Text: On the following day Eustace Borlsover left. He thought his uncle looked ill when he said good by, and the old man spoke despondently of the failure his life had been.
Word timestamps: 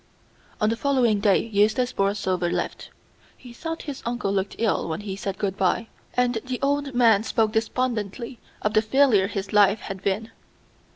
On 0.59 0.67
the 0.71 0.75
following 0.75 1.19
day 1.19 1.37
Eustace 1.37 1.93
Borlsover 1.93 2.51
left. 2.51 2.89
He 3.37 3.53
thought 3.53 3.83
his 3.83 4.01
uncle 4.03 4.33
looked 4.33 4.55
ill 4.57 4.89
when 4.89 5.01
he 5.01 5.15
said 5.15 5.37
good 5.37 5.55
by, 5.55 5.89
and 6.15 6.39
the 6.43 6.57
old 6.63 6.95
man 6.95 7.21
spoke 7.23 7.51
despondently 7.51 8.39
of 8.63 8.73
the 8.73 8.81
failure 8.81 9.27
his 9.27 9.53
life 9.53 9.81
had 9.81 10.01
been. 10.01 10.31